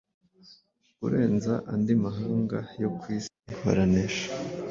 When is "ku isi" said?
2.99-3.31